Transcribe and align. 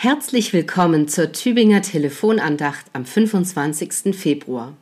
Herzlich 0.00 0.52
willkommen 0.52 1.08
zur 1.08 1.32
Tübinger 1.32 1.82
Telefonandacht 1.82 2.86
am 2.92 3.04
25. 3.04 4.16
Februar. 4.16 4.76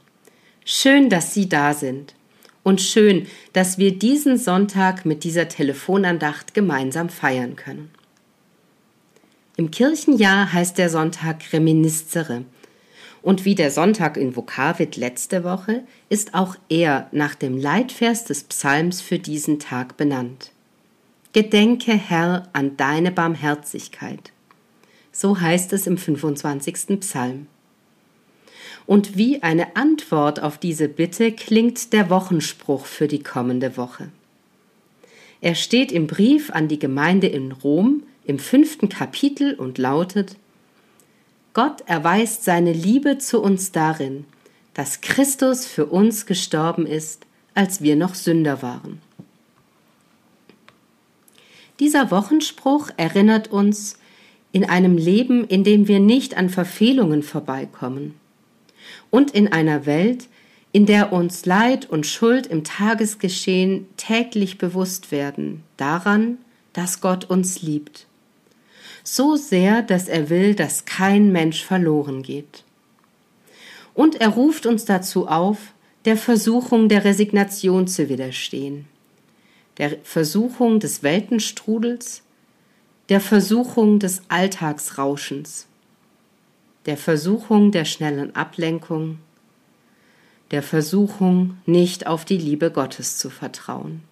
Schön, 0.63 1.09
dass 1.09 1.33
Sie 1.33 1.49
da 1.49 1.73
sind 1.73 2.15
und 2.63 2.83
schön, 2.83 3.27
dass 3.55 3.79
wir 3.79 3.99
diesen 3.99 4.37
Sonntag 4.37 5.07
mit 5.07 5.25
dieser 5.25 5.49
Telefonandacht 5.49 6.53
gemeinsam 6.53 7.08
feiern 7.08 7.57
können. 7.57 7.90
Im 9.57 9.71
Kirchenjahr 9.71 10.53
heißt 10.53 10.76
der 10.76 10.90
Sonntag 10.90 11.51
Reminiscere. 11.51 12.44
Und 13.22 13.47
wie 13.47 13.54
der 13.54 13.71
Sonntag 13.71 14.19
in 14.19 14.37
Vokavit 14.37 14.98
letzte 14.98 15.44
Woche 15.44 15.85
ist 16.11 16.35
auch 16.35 16.57
er 16.69 17.09
nach 17.11 17.35
dem 17.35 17.57
Leitvers 17.57 18.25
des 18.25 18.45
Psalms 18.45 19.01
für 19.01 19.19
diesen 19.19 19.61
Tag 19.61 19.97
benannt. 19.97 20.53
Gedenke, 21.33 21.93
Herr, 21.95 22.51
an 22.53 22.77
deine 22.77 23.12
Barmherzigkeit 23.12 24.33
so 25.16 25.41
heißt 25.41 25.73
es 25.73 25.87
im 25.87 25.97
25. 25.97 27.01
Psalm. 27.01 27.47
Und 28.87 29.16
wie 29.16 29.43
eine 29.43 29.74
Antwort 29.74 30.43
auf 30.43 30.59
diese 30.59 30.88
Bitte 30.88 31.33
klingt 31.33 31.95
der 31.95 32.11
Wochenspruch 32.11 32.84
für 32.84 33.09
die 33.09 33.23
kommende 33.23 33.79
Woche. 33.79 34.10
Er 35.41 35.55
steht 35.55 35.91
im 35.91 36.07
Brief 36.07 36.51
an 36.51 36.69
die 36.69 36.79
Gemeinde 36.79 37.29
in 37.29 37.52
Rom 37.52 38.02
im 38.27 38.38
fünften 38.38 38.91
Kapitel 38.91 39.55
und 39.55 39.79
lautet 39.79 40.37
Gott 41.55 41.83
erweist 41.87 42.45
seine 42.45 42.74
Liebe 42.74 43.16
zu 43.16 43.41
uns 43.41 43.73
darin, 43.73 44.27
dass 44.74 45.01
Christus 45.01 45.65
für 45.65 45.87
uns 45.87 46.27
gestorben 46.27 46.87
ist, 46.87 47.24
als 47.55 47.80
wir 47.80 47.96
noch 47.96 48.15
Sünder 48.15 48.60
waren. 48.60 49.01
Dieser 51.80 52.10
Wochenspruch 52.10 52.91
erinnert 52.98 53.48
uns, 53.48 53.96
in 54.57 54.65
einem 54.65 54.96
Leben, 54.96 55.46
in 55.46 55.65
dem 55.65 55.87
wir 55.87 56.01
nicht 56.01 56.38
an 56.38 56.49
Verfehlungen 56.49 57.23
vorbeikommen 57.23 58.15
und 59.10 59.32
in 59.32 59.52
einer 59.52 59.85
Welt, 59.85 60.29
in 60.73 60.87
der 60.87 61.13
uns 61.13 61.45
Leid 61.45 61.85
und 61.90 62.07
Schuld 62.07 62.46
im 62.46 62.65
Tagesgeschehen 62.65 63.87
täglich 63.98 64.56
bewusst 64.56 65.12
werden, 65.12 65.62
daran, 65.76 66.38
dass 66.72 67.02
Gott 67.02 67.26
uns 67.26 67.60
liebt. 67.60 68.06
So 69.04 69.36
sehr, 69.36 69.82
dass 69.82 70.08
er 70.08 70.30
will, 70.30 70.54
dass 70.54 70.86
kein 70.86 71.32
Mensch 71.32 71.62
verloren 71.62 72.22
geht. 72.22 72.64
Und 73.92 74.22
er 74.22 74.28
ruft 74.28 74.64
uns 74.64 74.86
dazu 74.86 75.28
auf, 75.28 75.58
der 76.06 76.16
Versuchung 76.16 76.88
der 76.88 77.04
Resignation 77.04 77.86
zu 77.88 78.08
widerstehen, 78.08 78.86
der 79.76 79.98
Versuchung 80.02 80.80
des 80.80 81.02
Weltenstrudels, 81.02 82.22
der 83.08 83.20
Versuchung 83.20 84.00
des 84.00 84.22
Alltagsrauschens, 84.28 85.66
der 86.86 86.96
Versuchung 86.96 87.70
der 87.70 87.84
schnellen 87.84 88.34
Ablenkung, 88.34 89.18
der 90.50 90.62
Versuchung, 90.62 91.58
nicht 91.66 92.06
auf 92.06 92.24
die 92.24 92.36
Liebe 92.36 92.70
Gottes 92.70 93.18
zu 93.18 93.30
vertrauen. 93.30 94.02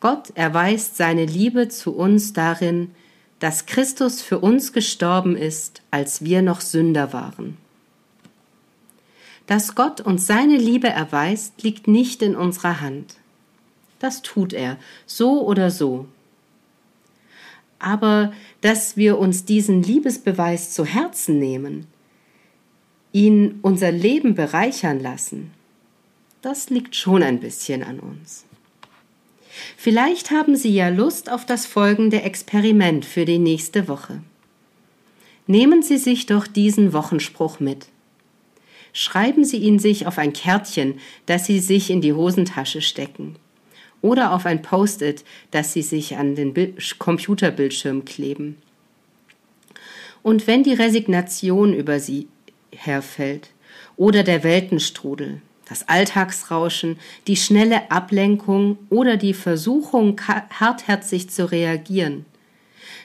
Gott 0.00 0.30
erweist 0.34 0.96
seine 0.96 1.24
Liebe 1.24 1.68
zu 1.68 1.94
uns 1.94 2.32
darin, 2.32 2.90
dass 3.38 3.66
Christus 3.66 4.20
für 4.20 4.40
uns 4.40 4.72
gestorben 4.72 5.36
ist, 5.36 5.82
als 5.92 6.24
wir 6.24 6.42
noch 6.42 6.60
Sünder 6.60 7.12
waren. 7.12 7.56
Dass 9.46 9.74
Gott 9.76 10.00
uns 10.00 10.26
seine 10.26 10.56
Liebe 10.56 10.88
erweist, 10.88 11.62
liegt 11.62 11.86
nicht 11.86 12.22
in 12.22 12.34
unserer 12.34 12.80
Hand. 12.80 13.16
Das 13.98 14.22
tut 14.22 14.52
er, 14.52 14.78
so 15.06 15.46
oder 15.46 15.70
so, 15.70 16.06
aber 17.82 18.32
dass 18.60 18.96
wir 18.96 19.18
uns 19.18 19.44
diesen 19.44 19.82
Liebesbeweis 19.82 20.72
zu 20.72 20.84
Herzen 20.84 21.38
nehmen, 21.38 21.86
ihn 23.12 23.58
unser 23.62 23.92
Leben 23.92 24.34
bereichern 24.34 25.00
lassen, 25.00 25.50
das 26.40 26.70
liegt 26.70 26.96
schon 26.96 27.22
ein 27.22 27.40
bisschen 27.40 27.82
an 27.82 28.00
uns. 28.00 28.44
Vielleicht 29.76 30.30
haben 30.30 30.56
Sie 30.56 30.72
ja 30.72 30.88
Lust 30.88 31.30
auf 31.30 31.44
das 31.44 31.66
folgende 31.66 32.22
Experiment 32.22 33.04
für 33.04 33.24
die 33.24 33.38
nächste 33.38 33.86
Woche. 33.86 34.22
Nehmen 35.46 35.82
Sie 35.82 35.98
sich 35.98 36.26
doch 36.26 36.46
diesen 36.46 36.92
Wochenspruch 36.92 37.60
mit. 37.60 37.86
Schreiben 38.94 39.44
Sie 39.44 39.58
ihn 39.58 39.78
sich 39.78 40.06
auf 40.06 40.18
ein 40.18 40.32
Kärtchen, 40.32 41.00
das 41.26 41.46
Sie 41.46 41.58
sich 41.58 41.90
in 41.90 42.00
die 42.00 42.12
Hosentasche 42.12 42.80
stecken 42.80 43.36
oder 44.02 44.32
auf 44.32 44.44
ein 44.44 44.60
Post-it, 44.60 45.24
das 45.50 45.72
Sie 45.72 45.82
sich 45.82 46.16
an 46.16 46.34
den 46.34 46.54
Computerbildschirm 46.98 48.04
kleben. 48.04 48.58
Und 50.22 50.46
wenn 50.46 50.62
die 50.62 50.74
Resignation 50.74 51.72
über 51.72 51.98
Sie 51.98 52.28
herfällt 52.70 53.50
oder 53.96 54.22
der 54.22 54.44
Weltenstrudel, 54.44 55.40
das 55.68 55.88
Alltagsrauschen, 55.88 56.98
die 57.26 57.36
schnelle 57.36 57.90
Ablenkung 57.90 58.78
oder 58.90 59.16
die 59.16 59.34
Versuchung, 59.34 60.20
hartherzig 60.26 61.30
zu 61.30 61.50
reagieren, 61.50 62.26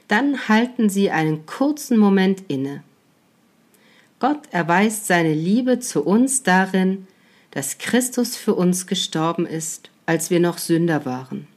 dann 0.08 0.48
halten 0.48 0.90
Sie 0.90 1.12
einen 1.12 1.46
kurzen 1.46 1.98
Moment 1.98 2.44
inne. 2.48 2.84
Gott 4.20 4.42
erweist 4.52 5.06
seine 5.06 5.34
Liebe 5.34 5.80
zu 5.80 6.04
uns 6.04 6.44
darin, 6.44 7.08
dass 7.58 7.80
Christus 7.80 8.36
für 8.36 8.54
uns 8.54 8.86
gestorben 8.86 9.48
ist 9.48 9.90
als 10.06 10.30
wir 10.30 10.40
noch 10.40 10.60
Sünder 10.60 11.06
waren. 11.06 11.48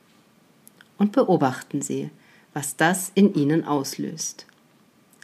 Und 0.96 1.12
beobachten 1.12 1.82
Sie, 1.82 2.08
was 2.54 2.74
das 2.74 3.12
in 3.14 3.34
Ihnen 3.34 3.66
auslöst. 3.66 4.46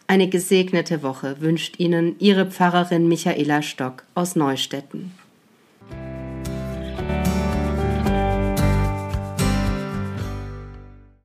Eine 0.06 0.28
gesegnete 0.28 1.02
Woche 1.02 1.40
wünscht 1.40 1.80
Ihnen 1.80 2.18
Ihre 2.18 2.44
Pfarrerin 2.44 3.08
Michaela 3.08 3.62
Stock 3.62 4.04
aus 4.14 4.36
Neustetten. 4.36 5.12